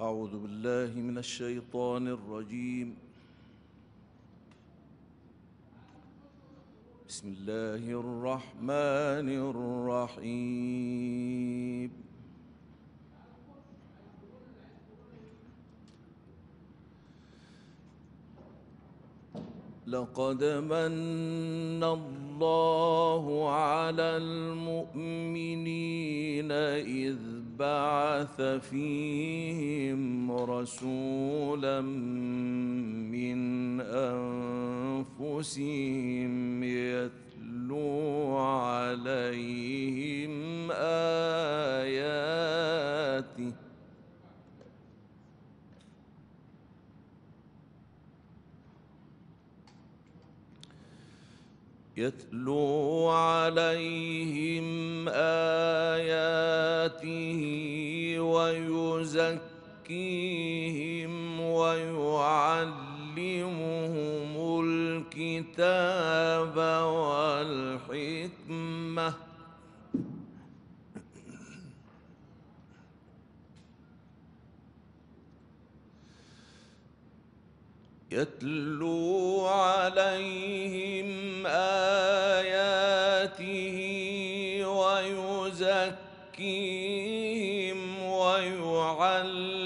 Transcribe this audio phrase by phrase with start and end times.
[0.00, 2.96] أعوذ بالله من الشيطان الرجيم.
[7.08, 9.28] بسم الله الرحمن
[10.08, 10.80] الرحيم.
[19.86, 25.72] لقد من الله على المؤمنين
[26.88, 31.80] إذ بعث فيهم رسولا
[33.10, 33.80] من
[35.20, 40.32] أنفسهم يتلو عليهم
[40.72, 42.10] آياته
[52.00, 54.68] يتلو عليهم
[55.88, 57.40] آياته
[58.20, 59.50] ويزكيهم
[61.40, 62.30] ويعلمهم
[64.64, 66.56] الكتاب
[67.86, 69.14] والحكمة.
[78.12, 81.89] يتلو عليهم آياته
[86.40, 89.64] ويزكيهم ويعلمهم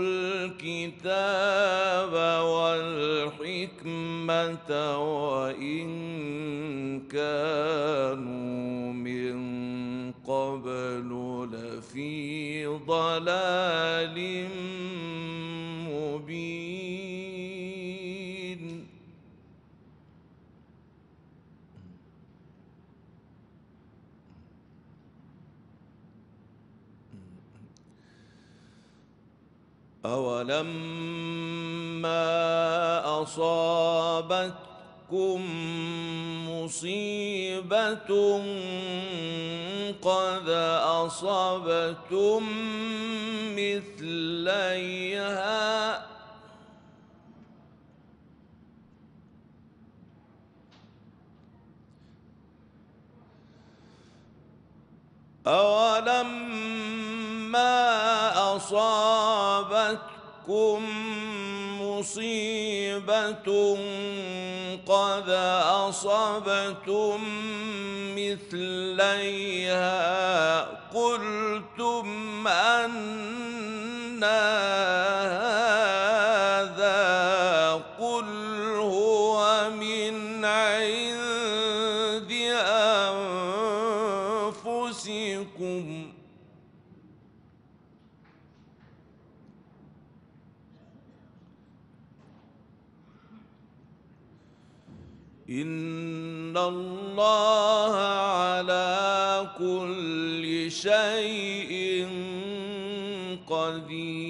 [0.00, 1.22] الكتاب
[3.32, 4.18] والحكمة
[4.98, 5.88] وإن
[7.00, 9.36] كانوا من
[10.12, 11.10] قبل
[11.52, 14.18] لفي ضلال
[30.04, 31.62] أولما
[33.22, 34.52] أصابتكم
[36.48, 38.10] مصيبة
[40.02, 40.48] قد
[40.82, 42.42] أصبتم
[43.56, 44.92] مثليها
[55.46, 56.41] أولما
[58.72, 60.00] أصابتكم
[61.82, 63.46] مصيبة
[64.86, 65.28] قد
[65.88, 67.20] أصبتم
[68.16, 69.92] مثليها
[70.94, 72.92] قلتم أن
[96.68, 102.08] الله على كل شيء
[103.48, 104.22] قدير.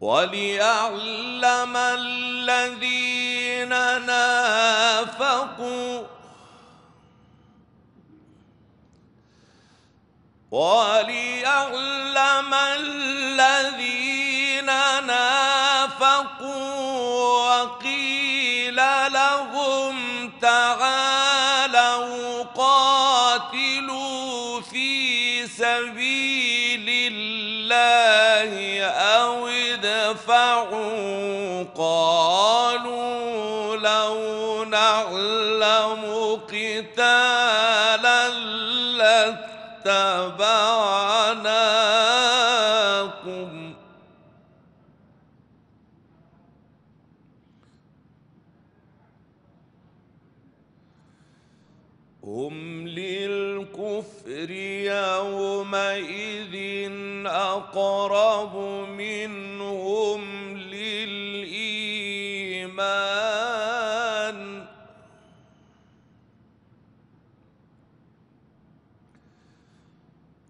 [0.00, 3.68] وليعلم الذين
[4.06, 6.06] نافقوا.
[10.50, 14.66] وليعلم الذين
[15.06, 15.29] نافقوا.
[19.08, 19.96] لهم
[20.42, 36.02] تعالوا قاتلوا في سبيل الله أو ادفعوا قالوا لو نعلم
[36.48, 38.28] قتالا
[38.98, 40.59] لاتبعناكم
[55.40, 56.54] يومئذ
[57.26, 58.56] أقرب
[58.88, 60.20] منهم
[60.56, 62.10] للإيمان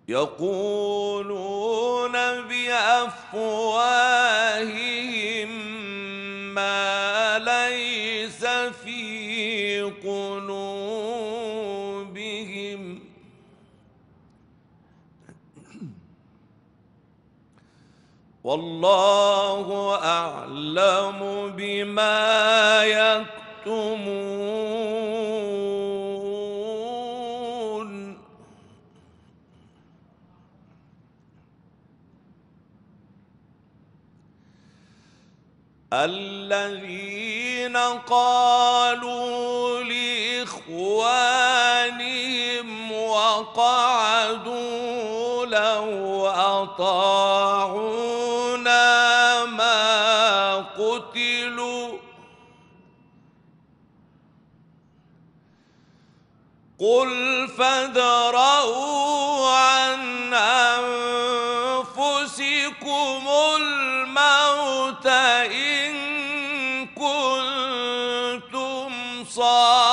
[0.08, 1.32] يقولون
[2.48, 3.70] بأفواههم
[18.44, 24.30] والله أعلم بما يكتمون.
[35.92, 37.76] الذين
[38.06, 41.12] قالوا لإخوانهم
[42.92, 44.50] وقعدوا
[45.46, 47.19] لو أطاعونا
[56.80, 60.34] قل فادرءوا عن
[61.74, 65.92] أنفسكم الموت إن
[66.86, 68.90] كنتم
[69.30, 69.89] صادقين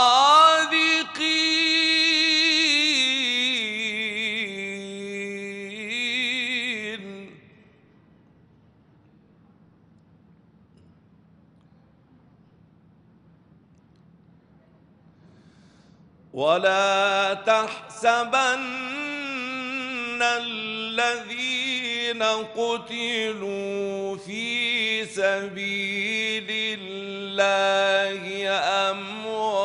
[22.77, 26.47] قتلوا في سبيل
[26.79, 28.49] الله
[28.89, 29.57] أمواتا.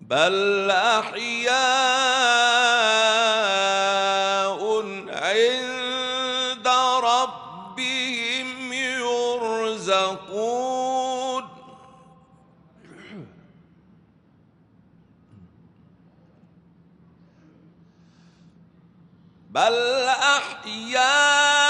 [0.00, 2.71] بل أحياء
[19.54, 21.61] بل أحياء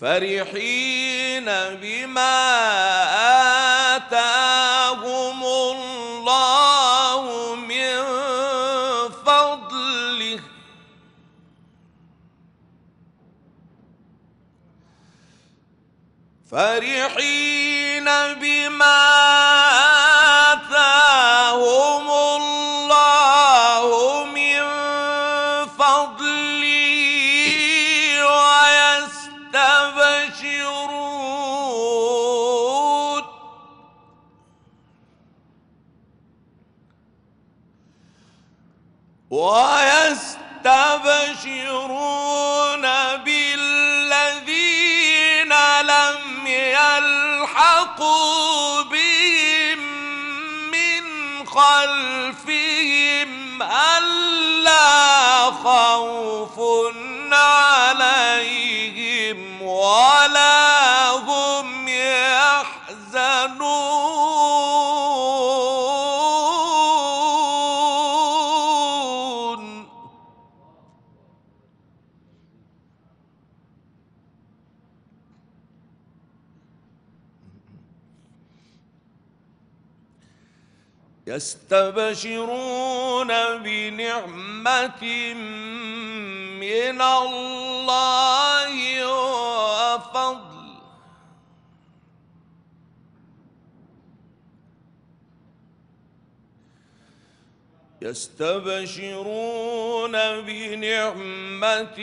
[0.00, 1.44] فرحين
[1.82, 2.36] بما
[3.96, 8.02] آتاهم الله من
[9.26, 10.40] فضله.
[16.50, 19.33] فرحين بما
[43.24, 44.84] بالذين
[45.82, 48.02] لم يلحقوا
[48.82, 49.78] بهم
[50.70, 51.02] من
[51.46, 52.84] خلفهم
[55.64, 56.58] خوف
[57.32, 58.82] عليهم
[59.62, 61.53] ولا هم
[81.26, 83.28] يستبشرون
[83.58, 85.04] بنعمة
[86.60, 90.54] من الله وفضل.
[98.02, 102.00] يستبشرون بنعمة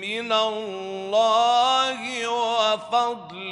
[0.00, 3.45] من الله وفضل.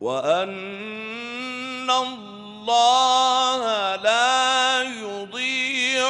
[0.03, 3.61] وأن الله
[3.95, 6.07] لا يضيع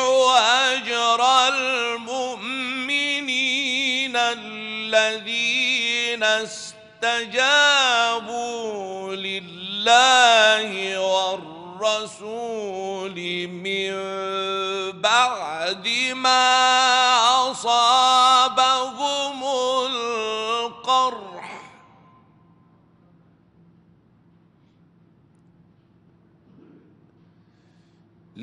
[0.74, 1.22] أجر
[1.54, 2.56] المؤمنين
[4.18, 5.44] الذين
[6.24, 7.56] استجابوا
[9.16, 12.34] لله والرسول
[13.48, 13.94] من
[15.02, 16.52] بعد ما
[17.52, 18.23] أصابهم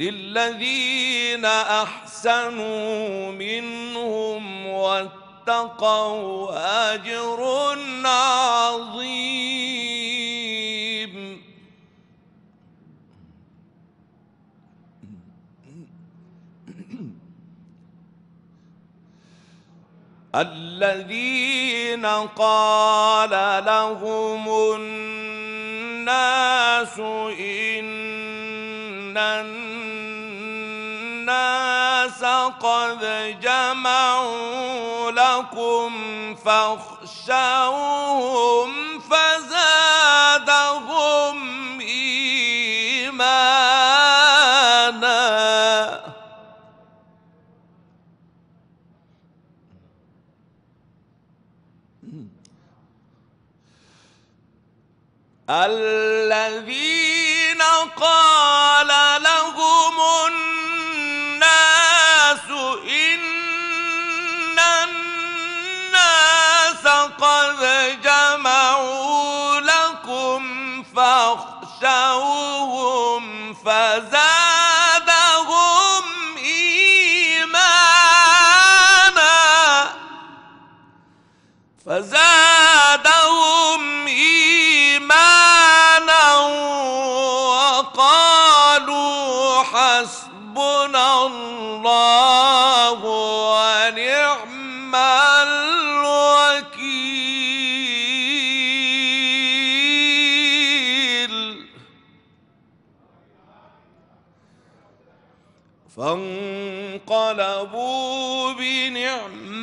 [0.00, 6.50] للذين احسنوا منهم واتقوا
[6.94, 7.40] اجر
[8.04, 9.50] عظيم.
[20.34, 29.59] الذين قال لهم الناس الناس
[32.60, 33.00] قد
[33.40, 35.90] جمعوا لكم
[36.34, 38.19] فاخشوهم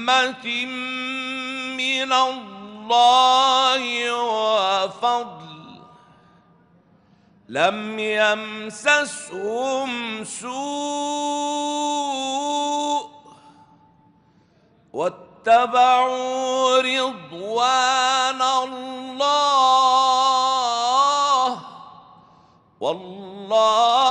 [0.08, 0.66] بنعمة
[1.76, 5.82] من الله وفضل
[7.50, 9.90] لم يمسسهم
[10.24, 10.48] سوء
[14.94, 19.58] واتبعوا رضوان الله
[22.80, 24.07] والله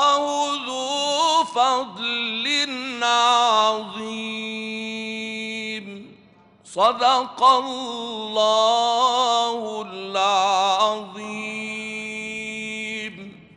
[6.77, 8.41] صدق الله
[9.93, 11.16] العظيم.